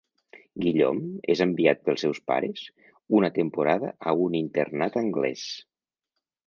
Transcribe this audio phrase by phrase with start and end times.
[0.61, 2.65] Guillaume és enviat pels seus pares
[3.21, 5.49] una temporada a un internat anglès.